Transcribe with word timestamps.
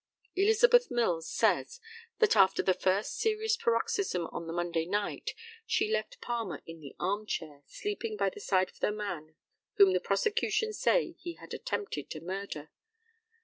Elizabeth 0.35 0.89
Mills 0.89 1.29
says, 1.29 1.79
that 2.17 2.35
after 2.35 2.63
the 2.63 2.73
first 2.73 3.19
serious 3.19 3.55
paroxysm 3.55 4.25
on 4.31 4.47
the 4.47 4.51
Monday 4.51 4.87
night 4.87 5.35
she 5.63 5.91
left 5.91 6.19
Palmer 6.21 6.59
in 6.65 6.79
the 6.79 6.95
arm 6.99 7.27
chair, 7.27 7.61
sleeping 7.67 8.17
by 8.17 8.31
the 8.31 8.39
side 8.41 8.71
of 8.71 8.79
the 8.79 8.91
man 8.91 9.35
whom 9.75 9.93
the 9.93 9.99
prosecution 9.99 10.73
say 10.73 11.11
he 11.19 11.33
had 11.35 11.53
attempted 11.53 12.09
to 12.09 12.19
murder. 12.19 12.71